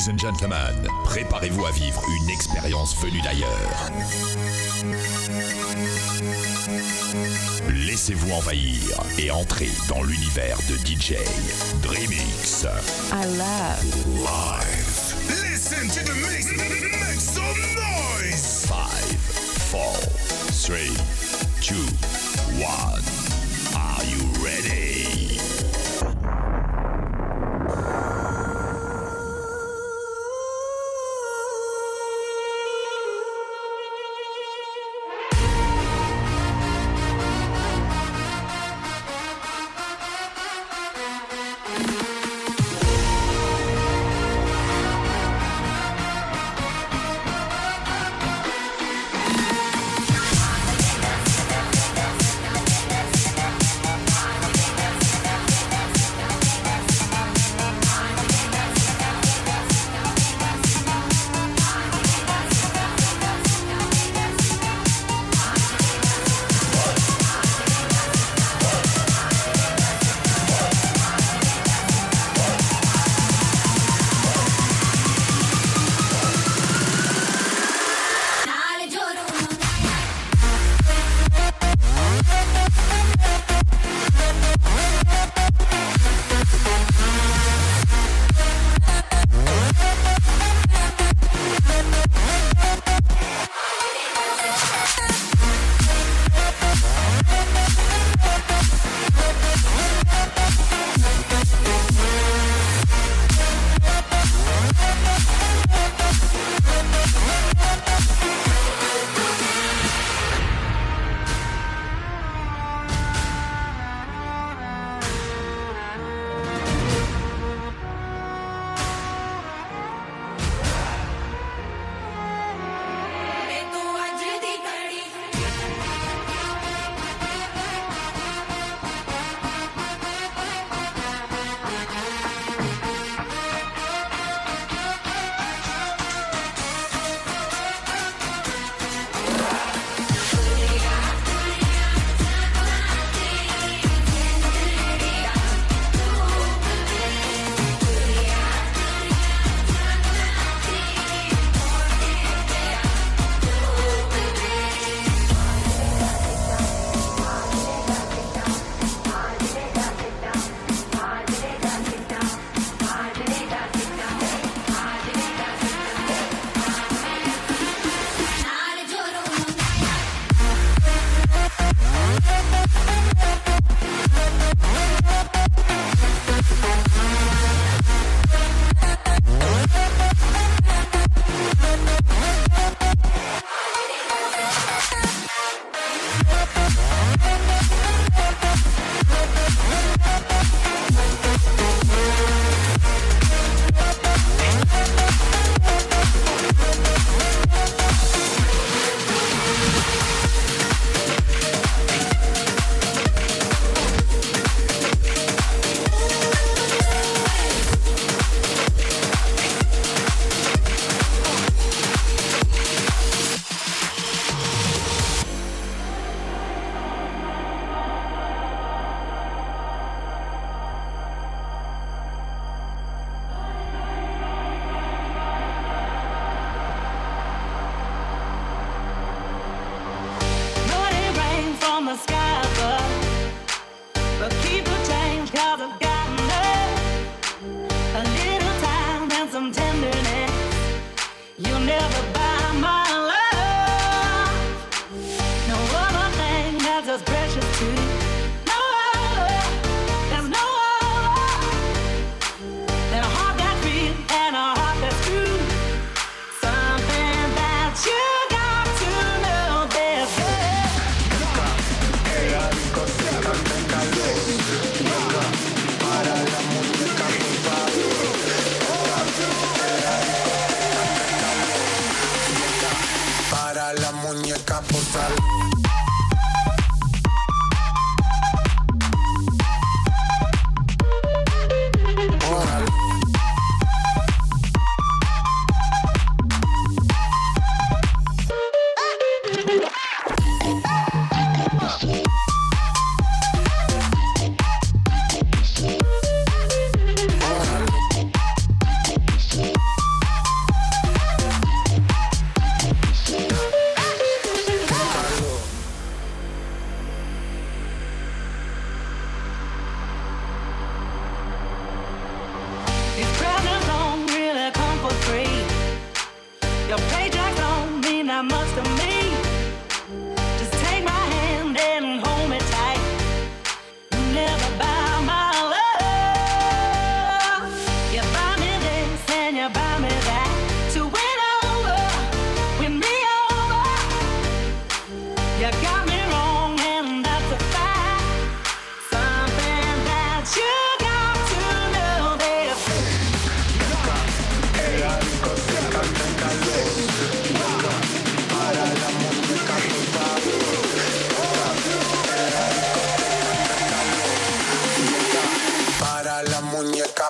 [0.00, 3.90] Ladies and gentlemen, préparez-vous à vivre une expérience venue d'ailleurs.
[7.68, 8.80] Laissez-vous envahir
[9.18, 11.16] et entrez dans l'univers de DJ
[11.82, 12.64] Dreamix.
[13.12, 13.84] I love
[14.24, 15.14] Live.
[15.28, 16.46] Listen to the mix.
[16.50, 18.40] Make some noise.
[18.40, 18.78] 5,
[19.70, 20.00] 4,
[20.62, 20.78] 3,
[21.60, 21.74] 2,
[22.58, 22.64] 1.
[23.76, 24.99] Are you ready?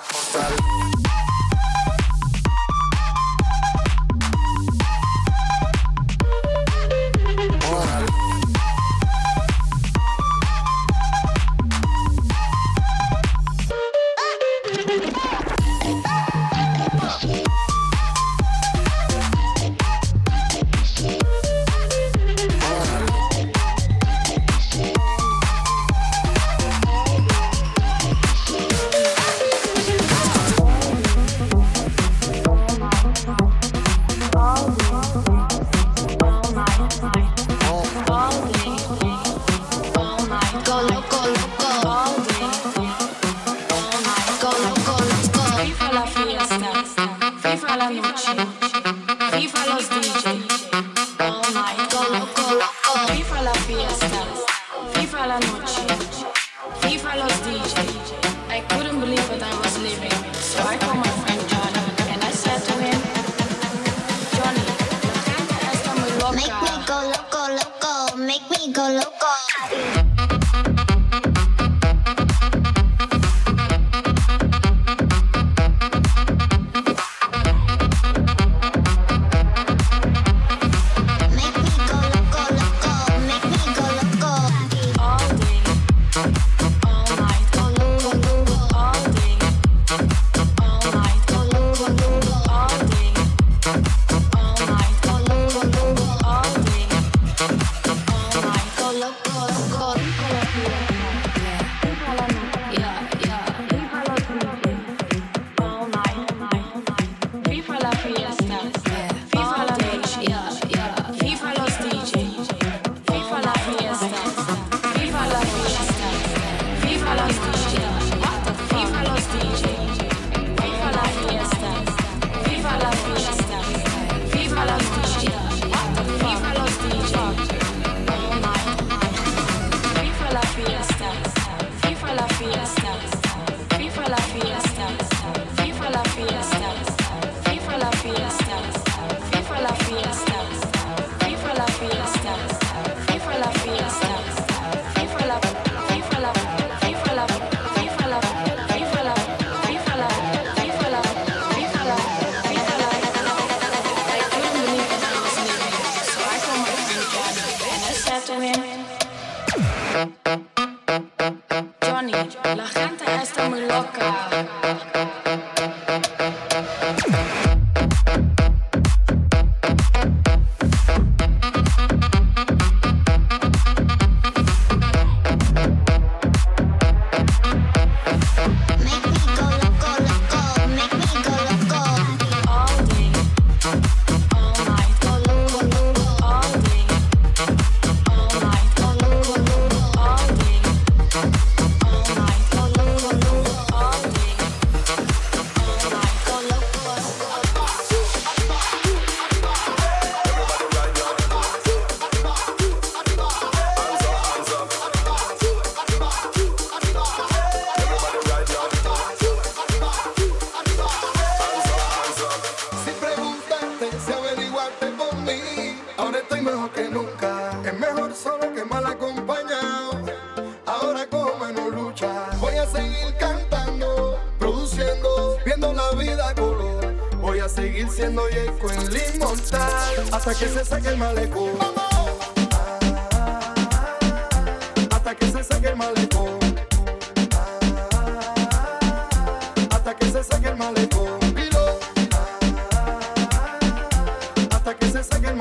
[0.09, 0.90] portal.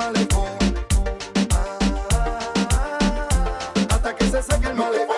[0.01, 0.47] malecón.
[1.53, 1.79] Ah,
[2.11, 2.29] ah,
[2.73, 5.10] ah, hasta que se saque el malecón.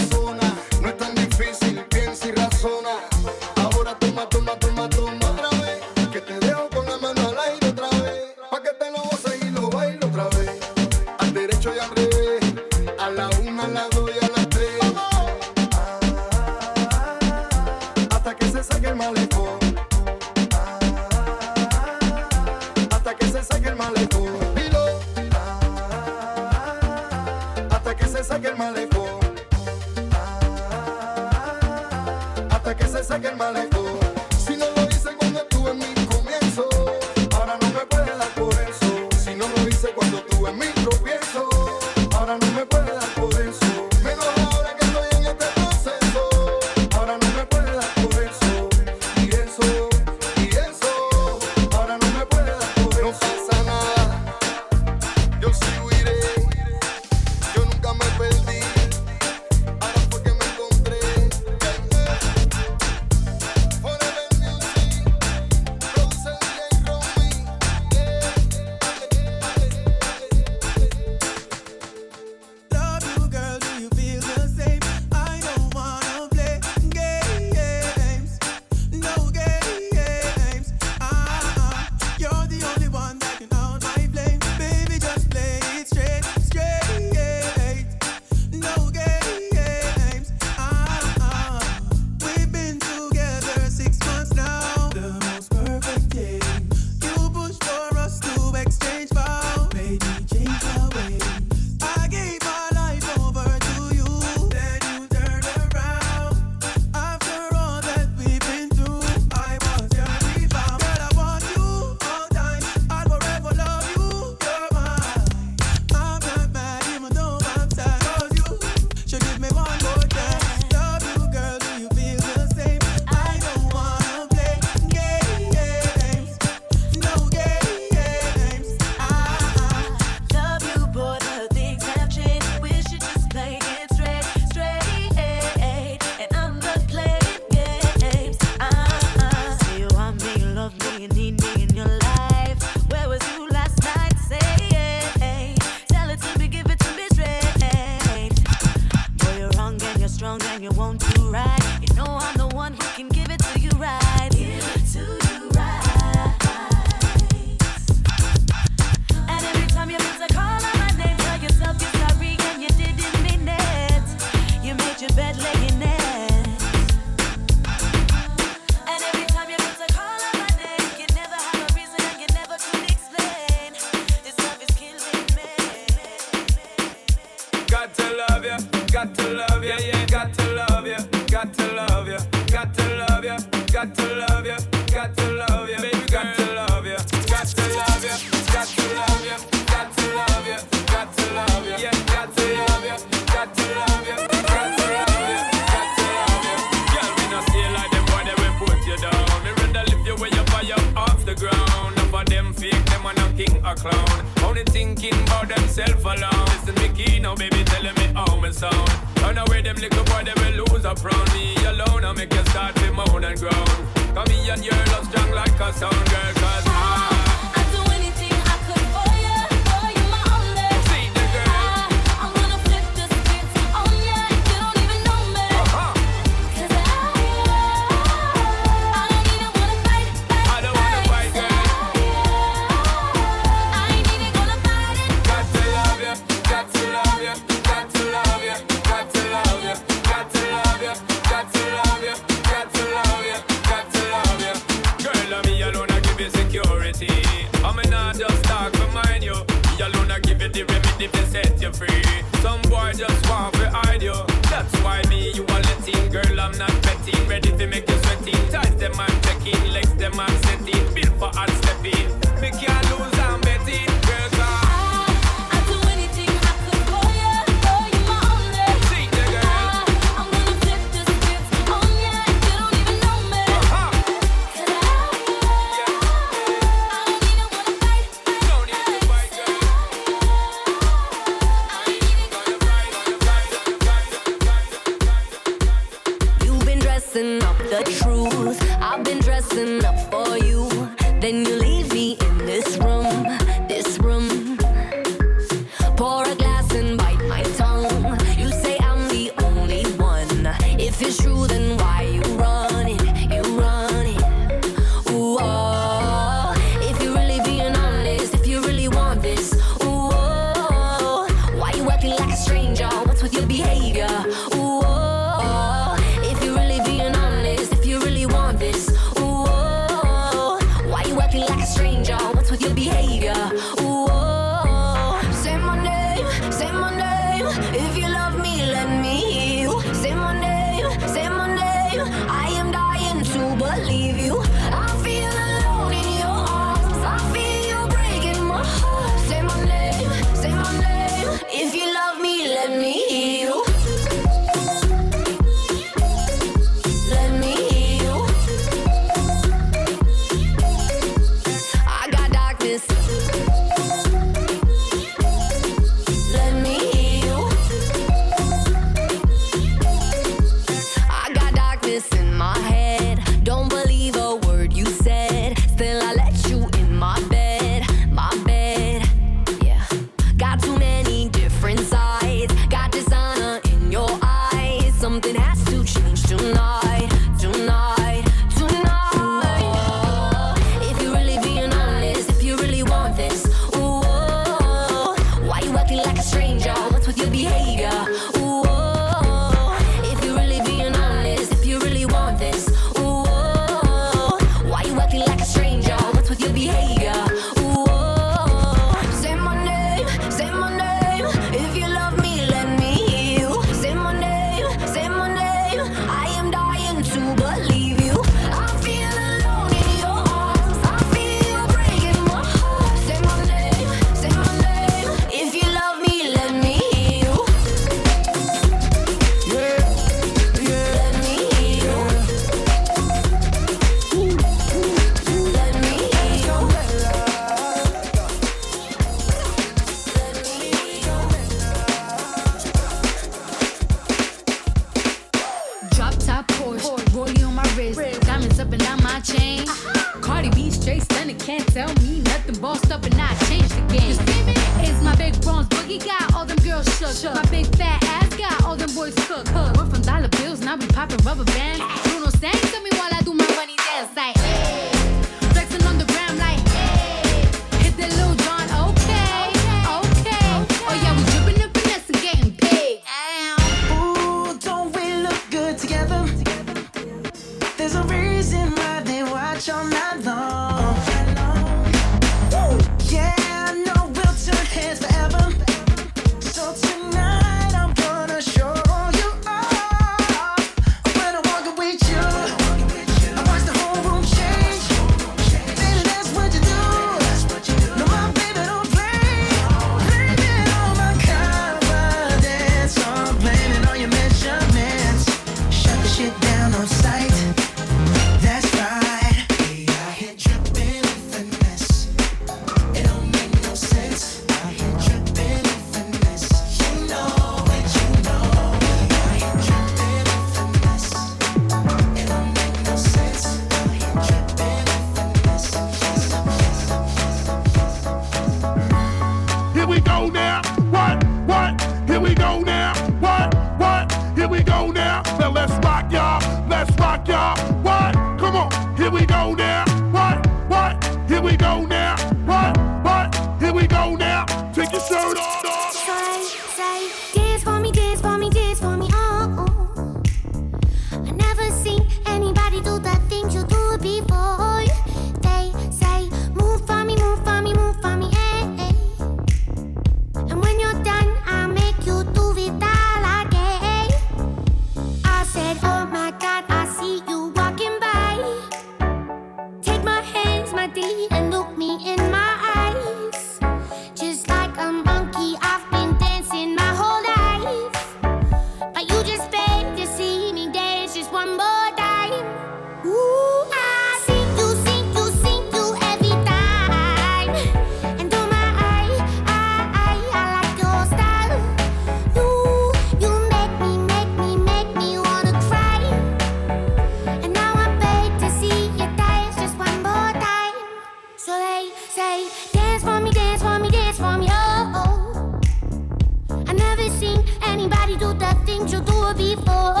[598.89, 600.00] You do before.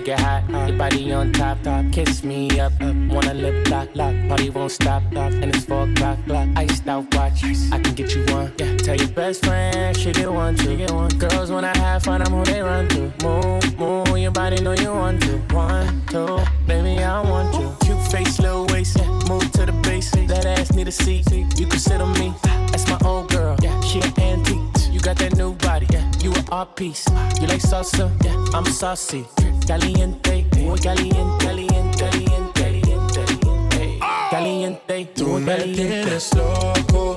[0.00, 0.42] make it hot.
[0.52, 1.84] Uh, your body on top, top.
[1.92, 2.94] Kiss me up, up.
[3.10, 4.14] Wanna lip lock, lock.
[4.28, 5.32] Party won't stop, lock.
[5.32, 6.18] And it's four o'clock.
[6.56, 7.44] Iced out watch.
[7.44, 8.52] I can get you one.
[8.58, 8.76] Yeah.
[8.76, 11.10] Tell your best friend she get one, she get one.
[11.18, 13.12] Girls when I have fun, I'm who they run to.
[13.22, 14.18] Move, move.
[14.18, 15.38] Your body know you want to.
[15.54, 17.74] One, two, baby I want you.
[17.84, 18.96] Cute face, little waist.
[18.98, 19.08] Yeah.
[19.28, 20.32] Move to the basics.
[20.32, 21.30] That ass need a seat.
[21.32, 22.32] You can sit on me.
[22.70, 23.56] That's my old girl.
[23.62, 23.78] Yeah.
[23.80, 24.59] She an antique
[25.00, 26.04] you got that new body, yeah.
[26.20, 27.08] You are our piece.
[27.40, 28.36] You like salsa, yeah.
[28.52, 29.24] I'm saucy.
[29.66, 33.98] Caliente, boy, caliente, caliente, caliente, caliente.
[34.30, 37.16] Caliente, tú me tienes loco.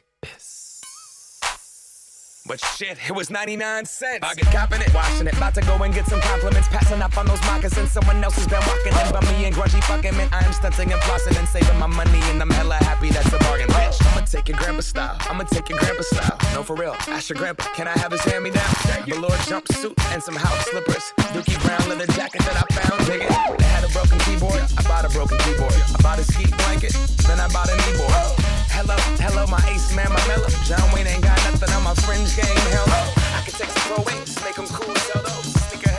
[2.51, 4.27] But shit, it was 99 cents.
[4.27, 5.37] I get copping it, washing it.
[5.37, 6.67] About to go and get some compliments.
[6.67, 7.91] Passing up on those moccasins.
[7.91, 10.27] Someone else has been walking in by me and grungy fucking man.
[10.33, 12.19] I am stunting and flossing and saving my money.
[12.27, 13.95] And I'm hella happy that's a bargain, bitch.
[14.11, 15.15] I'ma take your grandpa style.
[15.29, 16.37] I'ma take your grandpa style.
[16.53, 16.93] No, for real.
[17.07, 18.67] Ask your grandpa, can I have his hand me down?
[19.07, 21.13] Velour jumpsuit and some house slippers.
[21.31, 23.05] Dookie brown leather jacket that I found.
[23.05, 23.59] Dig it.
[23.59, 24.59] They had a broken keyboard.
[24.77, 25.71] I bought a broken keyboard.
[25.71, 26.91] I bought a ski blanket.
[27.27, 28.51] Then I bought a kneeboard.
[28.71, 30.49] Hello, hello, my ace man, my mellow.
[30.63, 32.57] John Wayne ain't got nothing on my fringe game.
[32.73, 33.01] Hell no.
[33.37, 35.90] I can take some pro wings, make them cool, sell those.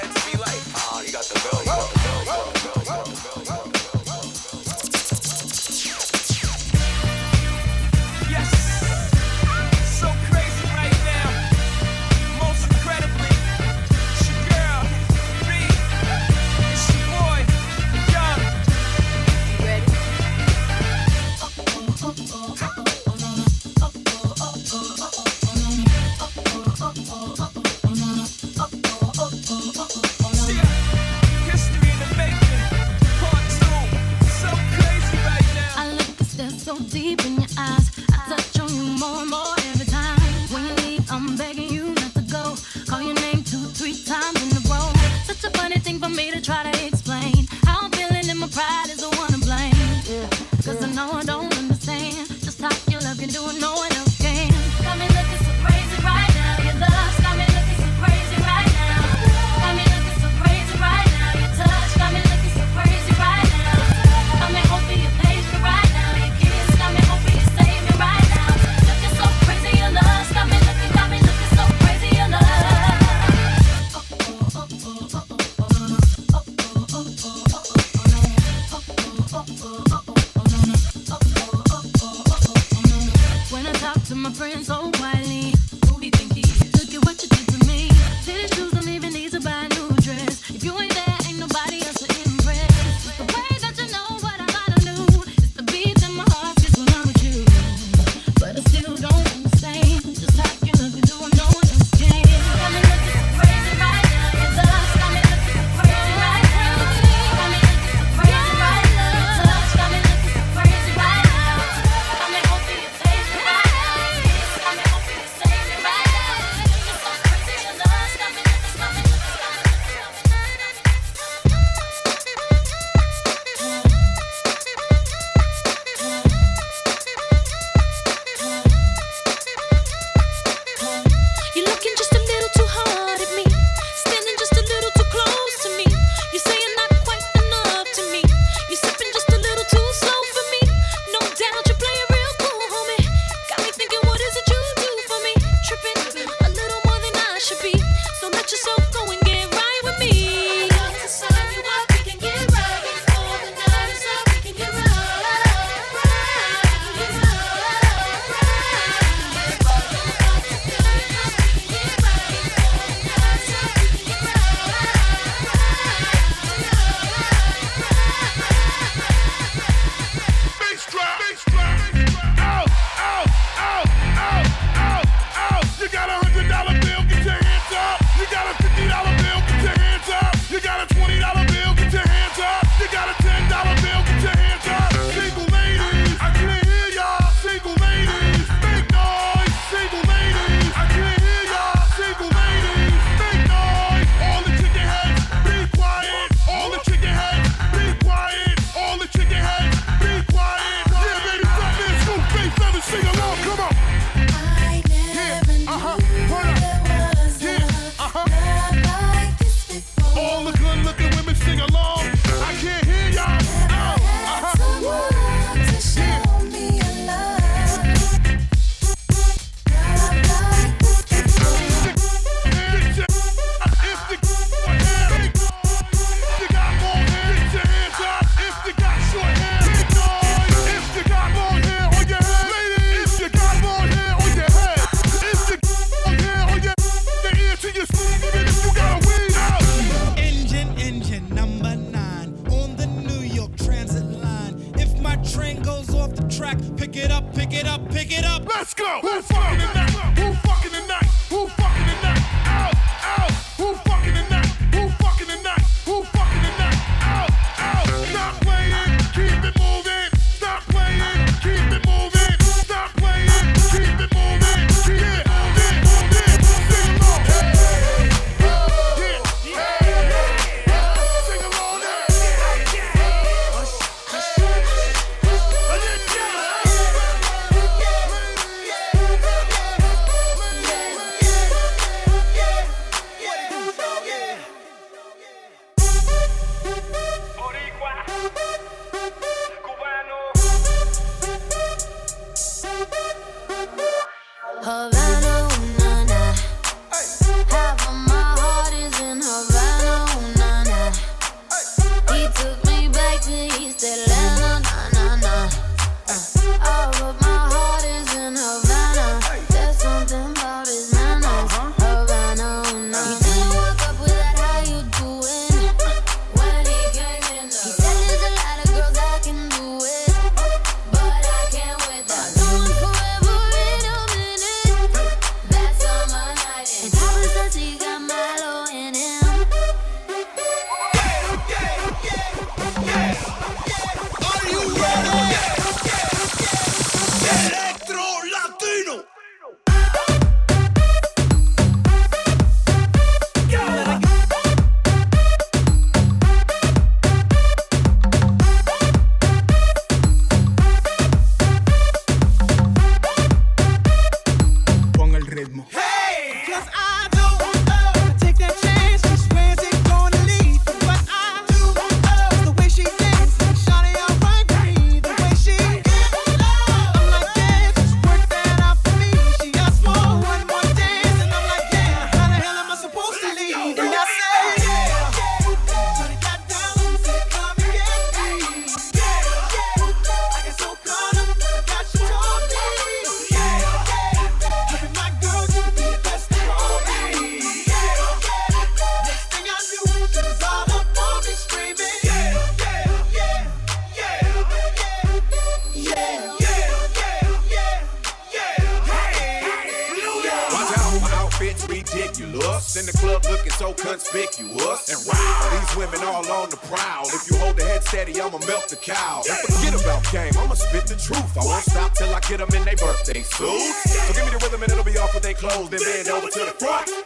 [46.32, 46.71] To try to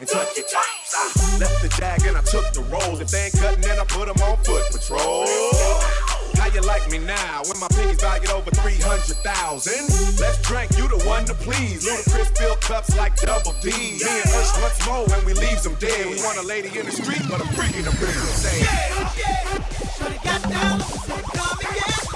[0.06, 0.94] and touch your toes.
[0.94, 3.00] I left the jag and I took the rolls.
[3.00, 5.26] If they ain't cutting, then I put them on foot patrol.
[6.36, 10.20] How you like me now when my pinkies valued over 300,000?
[10.20, 11.86] Let's drink, you the one to please.
[11.86, 13.70] Ludacris fill cups like double D.
[13.70, 16.06] Me and Ush once more when we leaves them dead.
[16.06, 18.36] We want a lady in the street, but a freak in the building.
[18.36, 18.62] Say,
[19.96, 20.78] Shorty got down,
[21.08, 21.24] get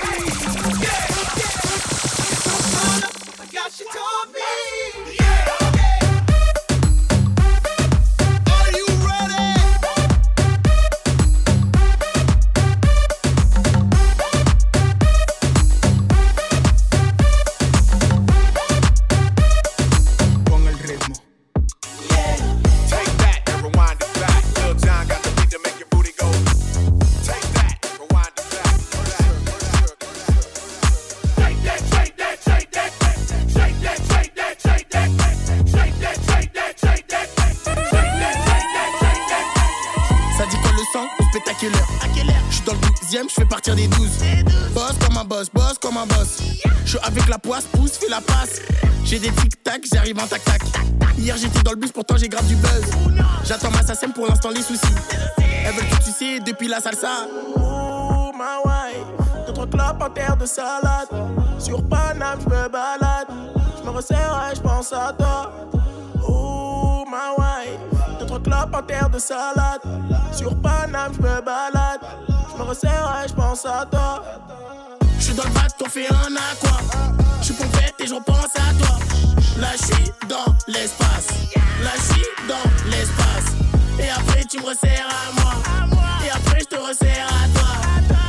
[0.04, 0.30] me.
[0.78, 1.48] Yeah, yeah.
[3.02, 4.79] Up, I got she told me.
[50.22, 50.62] En tac-tac
[51.16, 52.90] Hier j'étais dans le bus, pourtant j'ai grave du buzz.
[53.44, 54.80] J'attends ma SACEM pour l'instant les soucis.
[55.38, 57.26] Elles veulent tout sucer depuis la salsa.
[57.56, 61.08] Oh ma wife Deux trois clopes en terre de salade.
[61.58, 63.28] Sur Paname je me balade.
[63.78, 65.52] Je me resserre et je pense à toi.
[66.26, 69.82] Oh ma wife Deux trois clopes en terre de salade.
[70.32, 72.00] Sur Paname je me balade.
[72.52, 74.22] Je me resserre et je pense à toi
[75.40, 76.78] dans le bateau, on fait un aqua.
[77.40, 78.98] Je suis pompette et je repense à toi.
[79.58, 81.28] Là je suis dans l'espace.
[81.82, 83.54] Là je suis dans l'espace.
[83.98, 85.54] Et après tu me resserres à moi.
[86.24, 87.68] Et après je te resserre à toi.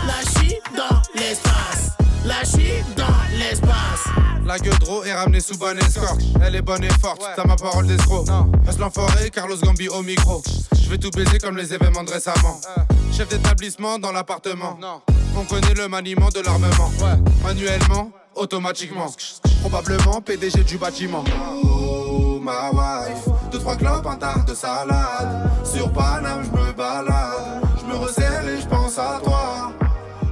[0.08, 1.92] Là je suis dans l'espace.
[2.26, 4.08] Là je suis dans l'espace.
[4.46, 6.22] La gueudreau est ramenée sous bonne escorte.
[6.44, 8.28] Elle est bonne et forte, t'as ma parole d'escroc.
[8.66, 10.42] Reste l'enfoiré, Carlos Gambi au micro.
[10.74, 12.60] Je vais tout baiser comme les événements de récemment.
[13.12, 14.78] Chef d'établissement dans l'appartement.
[15.36, 16.92] On connaît le maniement de l'armement.
[17.44, 19.08] Manuellement, automatiquement.
[19.62, 21.24] Probablement PDG du bâtiment.
[21.64, 25.50] Oh ma wife, deux trois clopes, un tas de salade.
[25.64, 27.62] Sur Paname, je me balade.
[27.80, 29.72] Je me resserre et je pense à toi.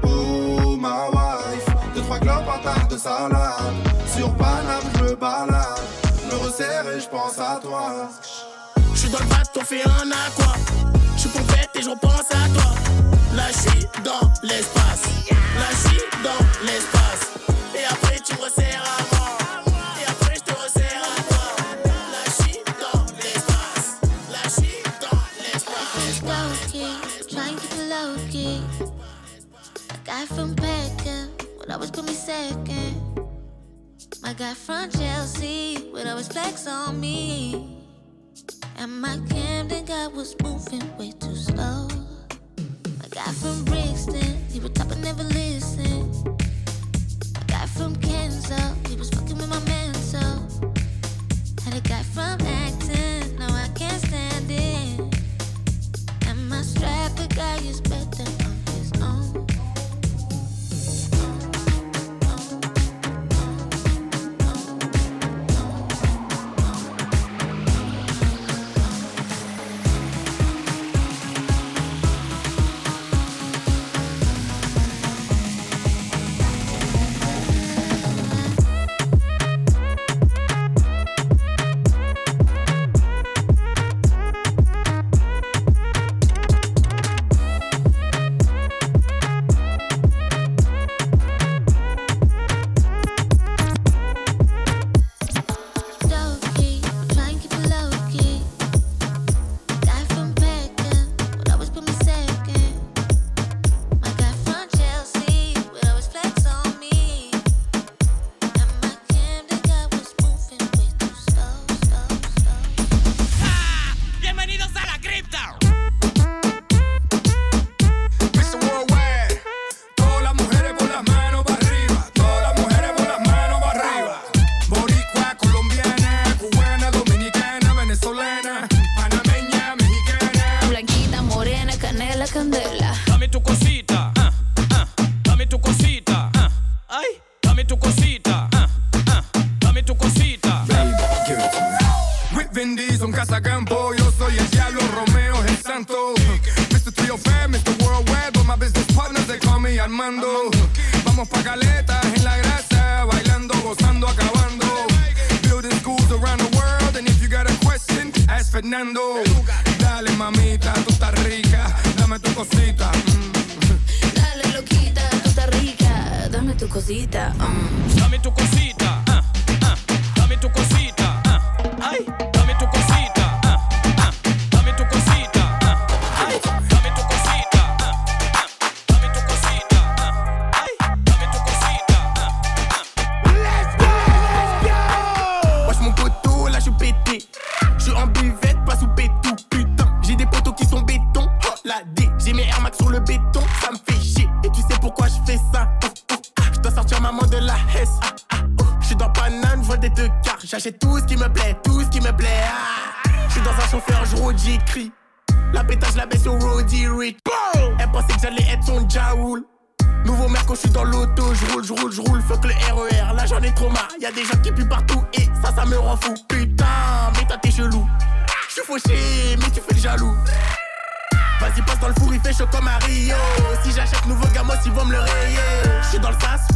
[0.03, 3.75] Oh ma wife, deux trois clopes, un tas de salade.
[4.07, 5.81] Sur Paname, je me balade.
[6.03, 8.09] Je me resserre et je pense à toi.
[8.93, 10.53] Je suis dans le bateau, on fait un aqua
[11.79, 12.75] et je repense à toi.
[14.03, 15.03] Dans l'espace.
[16.23, 17.31] Dans l'espace.
[17.75, 19.37] Et après tu me resserres à moi.
[20.01, 21.45] Et après je te resserre à toi.
[22.81, 23.99] Dans l'espace.
[25.01, 26.21] Dans l'espace.
[26.23, 26.93] Low key,
[27.29, 28.61] try and keep low key.
[29.89, 32.95] A guy from Peckham would always put me second.
[34.21, 37.78] My guy from Chelsea would always flex on me.
[38.81, 41.89] And my Camden guy was moving way too slow.
[42.97, 46.09] My guy from Brixton, he would top and never listen.
[47.35, 50.19] My guy from Kenzo, he was fucking with my man so.
[51.65, 55.15] Had a guy from Acton, no I can't stand it.
[56.27, 58.38] And my strapper guy is better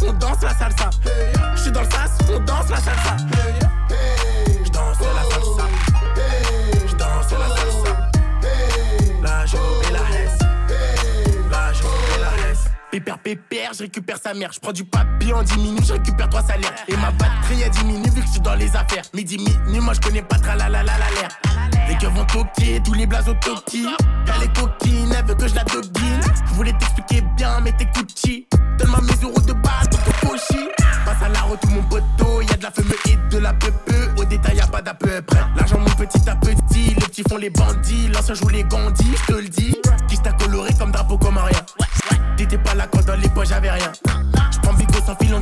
[0.05, 0.89] on danse la salsa.
[1.55, 3.17] Je suis dans le sas, on danse la salsa.
[4.63, 5.67] Je danse la salsa.
[6.87, 8.09] Je danse la salsa.
[9.21, 10.39] Là je fais la hesse.
[11.51, 12.65] Là je fais la hesse.
[12.91, 14.51] Pépère, pépère, je récupère sa mère.
[14.53, 16.73] Je prends du papier en 10 minutes, je récupère 3 salaires.
[16.87, 19.03] Et ma batterie a diminué vu que je suis dans les affaires.
[19.13, 21.29] Midi, minuit, moi je connais pas tra la la la la l'air.
[21.87, 23.87] Les cœurs vont toquer, tous les blazes au toki.
[24.25, 26.21] T'as les coquines, elle veut que je la dogine.
[26.47, 28.47] Je voulais t'expliquer bien, mais t'es Gucci.
[28.77, 29.41] Donne-moi mes euros
[37.29, 39.75] font les bandits, l'ancien joue les Gandhi, je te le dis.
[40.07, 41.59] Qui t'a coloré comme drapeau comme rien.
[42.37, 43.91] T'étais pas là quand dans les poches j'avais rien.
[44.51, 45.41] J'prends Vigo sans fil, on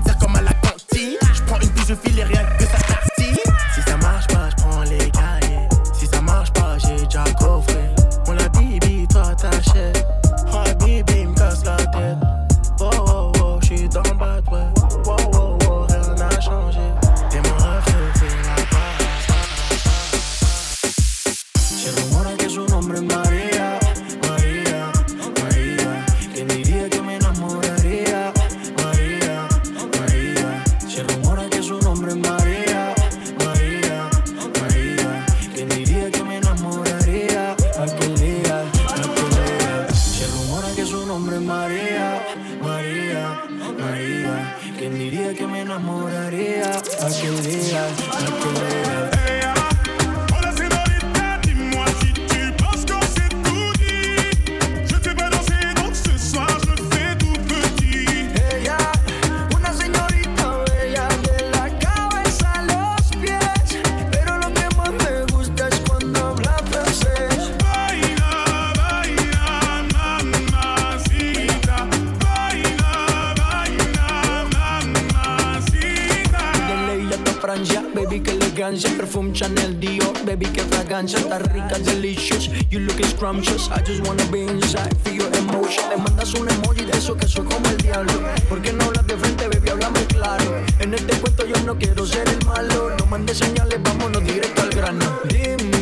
[77.93, 78.89] baby, que elegancia.
[78.97, 81.20] Perfume Chanel Dior, baby, que fragancia.
[81.20, 83.70] Está rica, delicious, you look scrumptious.
[83.72, 85.89] I just wanna be inside, feel your emotion.
[85.89, 88.14] Le mandas un emoji de eso que soy como el diablo.
[88.47, 89.70] ¿Por qué no hablas de frente, baby?
[89.70, 90.64] Háblame claro.
[90.80, 92.91] En este cuento yo no quiero ser el malo.
[92.97, 95.06] No mandes señales, vámonos directo al grano.
[95.28, 95.81] Dime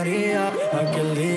[0.00, 1.29] daría aquel día.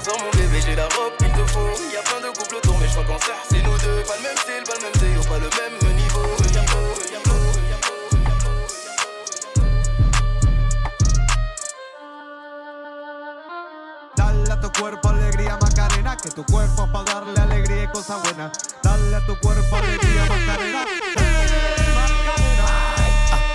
[0.00, 1.72] Sort mon bébé, j'ai la robe qu'il te faut.
[1.92, 4.02] Y a plein de couples autour, mais je crois qu'en ça c'est nous deux.
[4.06, 6.36] Pas le même style, pas le même déo, pas le même niveau.
[14.16, 18.22] Dale a tu cuerpo alegría Macarena, que tu cuerpo es para darle alegría y cosas
[18.22, 18.50] buenas.
[18.82, 20.84] Dale a tu cuerpo alegría Macarena.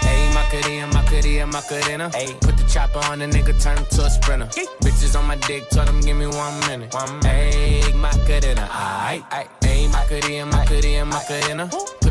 [0.03, 2.09] Ayy, Macarena, Macarena, Macarena.
[2.11, 4.45] Ayy, put the chopper on the nigga, turn him to a sprinter.
[4.81, 6.93] Bitches on my dick, told him give me one minute.
[6.93, 7.53] One minute.
[7.53, 9.49] Ayy, Macarena, aight, aight.
[9.61, 11.67] Ayy, Macarena, Macarena, Macarena.
[11.67, 12.10] Put the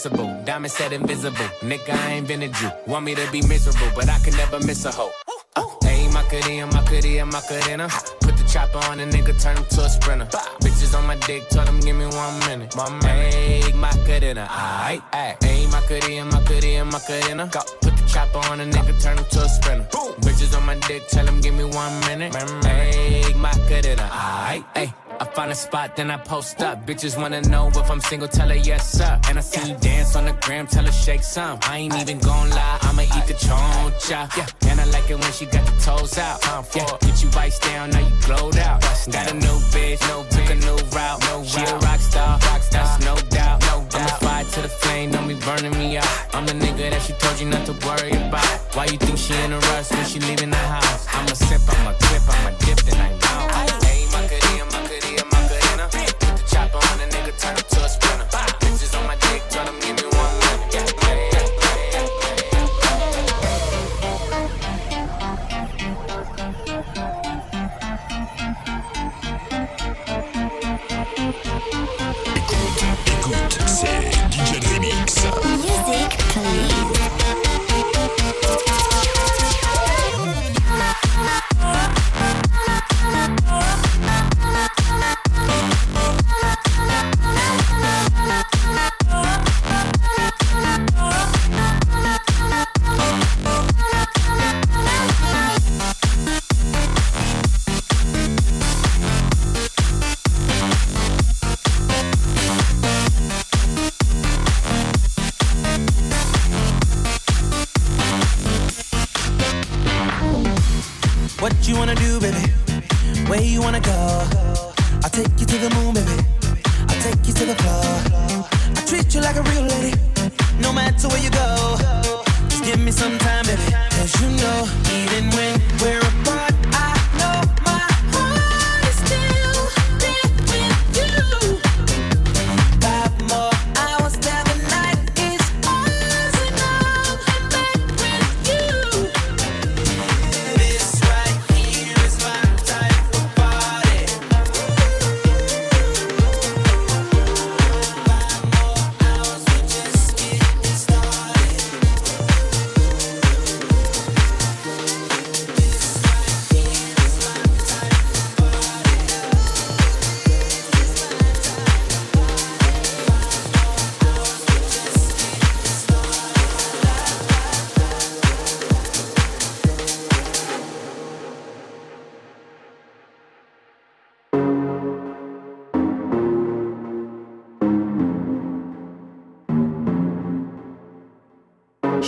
[0.09, 1.37] Diamond said invisible.
[1.61, 2.69] Nigga, I ain't been a Jew.
[2.87, 5.11] Want me to be miserable, but I can never miss a hoe.
[5.55, 7.87] Uh, Ayy, Macarena, Macarena, Macarena.
[8.21, 10.25] Put the chopper on a nigga, turn him to a sprinter.
[10.61, 12.75] Bitches on my dick, told him give me one minute.
[12.75, 13.33] One minute.
[13.33, 15.37] Ayy, Macarena, aight, aight.
[15.41, 17.47] Ayy, Macarena, Macarena, Macarena.
[17.81, 19.87] Put the chopper on a nigga, turn him to a sprinter.
[20.21, 22.33] Bitches on my dick, tell him give me one minute.
[22.33, 25.10] Ayy, Macarena, aight, ayy.
[25.21, 26.87] I find a spot, then I post up.
[26.87, 29.19] Bitches wanna know if I'm single, tell her yes, sir.
[29.29, 31.59] And I see you dance on the gram, tell her shake some.
[31.61, 34.35] I ain't even gon' lie, I'ma eat the choncha.
[34.35, 34.71] Yeah.
[34.71, 36.39] And I like it when she got the toes out.
[36.75, 36.97] Yeah.
[37.01, 38.81] Get you vice down, now you glowed out.
[39.11, 41.21] Got a new bitch, no took a new route.
[41.29, 42.39] No she a rock star,
[42.71, 43.61] that's no doubt.
[43.69, 43.93] No doubt.
[43.93, 46.09] I'm a fire to the flame, don't be burning me out.
[46.33, 48.47] I'm the nigga that she told you not to worry about.
[48.73, 51.05] Why you think she in a rush when she leaving the house?
[51.13, 53.40] I'm a sip, I'm a clip, I'm a dip, then I'm out.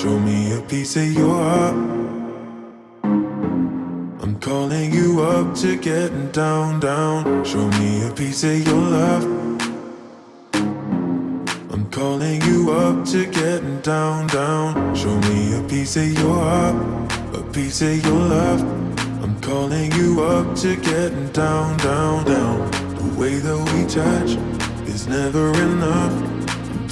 [0.03, 1.75] Show me a piece of your heart.
[4.21, 7.45] I'm calling you up to getting down, down.
[7.45, 9.23] Show me a piece of your love.
[11.71, 14.93] I'm calling you up to getting down, down.
[14.93, 16.75] Show me a piece of your heart,
[17.33, 18.61] a piece of your love.
[19.23, 22.69] I'm calling you up to getting down, down, down.
[22.97, 24.31] The way that we touch
[24.85, 26.32] is never enough.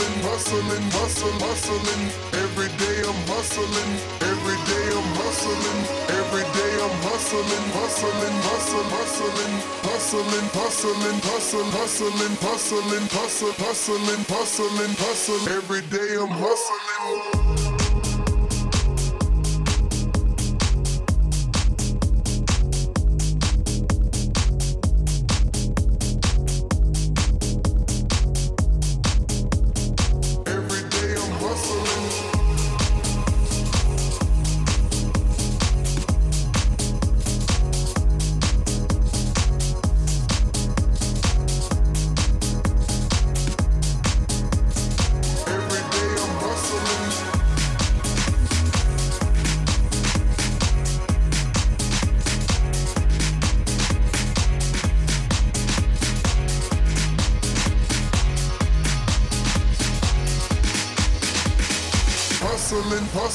[0.00, 2.02] hustling, hustling, hustling, hustling.
[2.32, 3.90] Every day I'm hustling,
[4.24, 5.80] every day I'm hustling,
[6.20, 9.50] every day I'm hustling, hustling, hustling, hustling,
[9.84, 15.48] hustling, hustling, hustling, hustling, hustling, hustling, hustling, hustling, hustling.
[15.52, 16.89] Every day I'm hustling.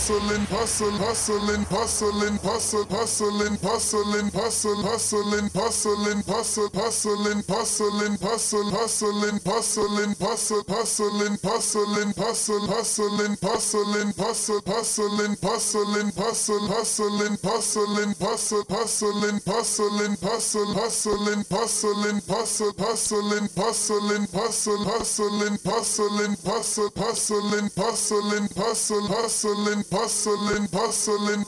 [0.05, 9.39] Hustling, hustling, hustling, hustling, hustle, hustling, hustling, hustle, hustling, hustling, hustle, hustling, hustling, hustle, hustling,
[9.41, 19.39] hustling, hustle, hustling, hustling, hustle, hustling, hustling, hustle, hustling, hustling, hustle, hustling, hustling, hustle, hustling,
[19.41, 21.95] hustling, hustle, hustling, hustling,
[22.29, 31.45] hustle, hustling, hustling, hustle, hustling, hustling, hustle, hustling, hustling, hustling, hustling, hustling, hustling.